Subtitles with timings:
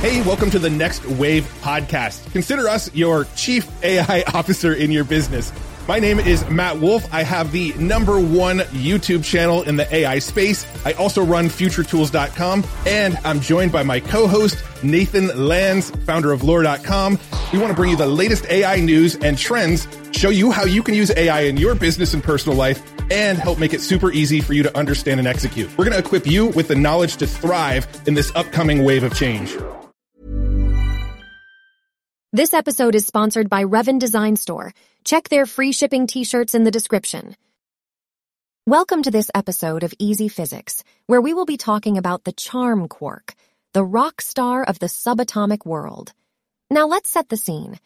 [0.00, 2.30] Hey, welcome to the Next Wave podcast.
[2.32, 5.52] Consider us your chief AI officer in your business.
[5.88, 7.12] My name is Matt Wolfe.
[7.12, 10.66] I have the number one YouTube channel in the AI space.
[10.84, 17.18] I also run futuretools.com and I'm joined by my co-host, Nathan Lands, founder of lore.com.
[17.52, 19.86] We want to bring you the latest AI news and trends,
[20.18, 23.58] show you how you can use AI in your business and personal life and help
[23.58, 25.70] make it super easy for you to understand and execute.
[25.78, 29.14] We're going to equip you with the knowledge to thrive in this upcoming wave of
[29.14, 29.56] change.
[32.32, 34.74] This episode is sponsored by Revan Design Store.
[35.04, 37.36] Check their free shipping t-shirts in the description.
[38.66, 42.86] Welcome to this episode of Easy Physics, where we will be talking about the charm
[42.88, 43.34] quark,
[43.72, 46.12] the rock star of the subatomic world.
[46.70, 47.78] Now let's set the scene.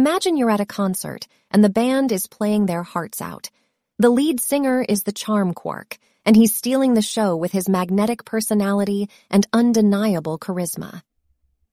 [0.00, 3.50] Imagine you're at a concert and the band is playing their hearts out.
[3.98, 8.24] The lead singer is the charm quark, and he's stealing the show with his magnetic
[8.24, 11.02] personality and undeniable charisma.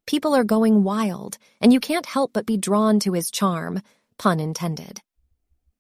[0.05, 3.81] People are going wild, and you can't help but be drawn to his charm,
[4.17, 4.99] pun intended.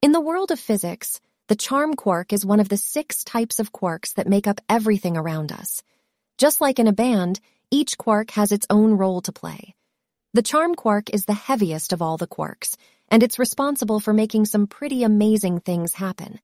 [0.01, 3.73] In the world of physics, the charm quark is one of the six types of
[3.73, 5.83] quarks that make up everything around us.
[6.37, 7.41] Just like in a band,
[7.71, 9.75] each quark has its own role to play.
[10.37, 12.75] The charm quark is the heaviest of all the quarks,
[13.09, 16.39] and it's responsible for making some pretty amazing things happen.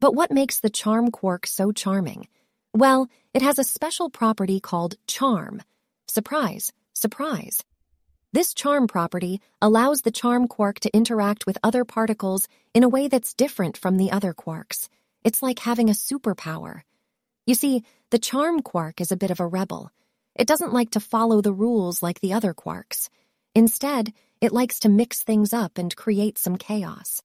[0.00, 2.26] But what makes the charm quark so charming?
[2.74, 5.62] Well, it has a special property called charm.
[6.08, 6.72] Surprise!
[6.92, 7.62] Surprise!
[8.32, 13.06] This charm property allows the charm quark to interact with other particles in a way
[13.06, 14.88] that's different from the other quarks.
[15.22, 16.80] It's like having a superpower.
[17.46, 19.92] You see, the charm quark is a bit of a rebel.
[20.34, 23.08] It doesn't like to follow the rules like the other quarks.
[23.54, 27.20] Instead, it likes to mix things up and create some chaos.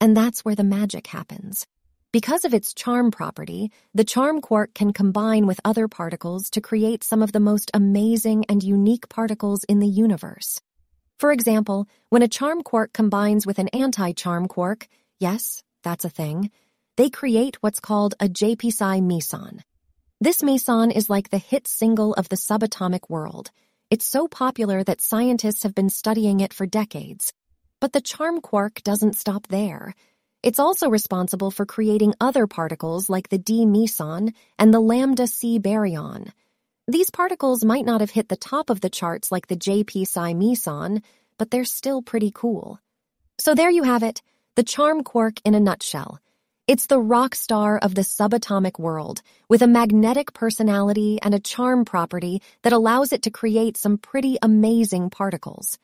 [0.00, 1.66] And that's where the magic happens.
[2.10, 7.04] Because of its charm property, the charm quark can combine with other particles to create
[7.04, 10.60] some of the most amazing and unique particles in the universe.
[11.18, 14.88] For example, when a charm quark combines with an anti-charm quark,
[15.20, 16.50] yes, that's a thing,
[16.96, 19.62] they create what's called a JP psi meson.
[20.20, 23.50] This meson is like the hit single of the subatomic world.
[23.90, 27.32] It's so popular that scientists have been studying it for decades.
[27.80, 29.94] But the charm quark doesn't stop there.
[30.42, 35.58] It's also responsible for creating other particles like the D meson and the lambda C
[35.58, 36.32] baryon.
[36.86, 40.34] These particles might not have hit the top of the charts like the JP psi
[40.34, 41.02] meson,
[41.38, 42.78] but they're still pretty cool.
[43.38, 44.20] So there you have it,
[44.54, 46.20] the charm quark in a nutshell.
[46.68, 51.86] It's the rock star of the subatomic world, with a magnetic personality and a charm
[51.86, 55.78] property that allows it to create some pretty amazing particles.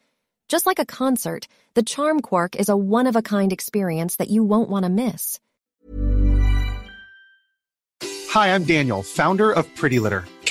[0.47, 4.29] Just like a concert, the Charm Quark is a one of a kind experience that
[4.29, 5.41] you won't want to miss.
[8.33, 10.27] Hi, I'm Daniel, founder of Pretty Litter.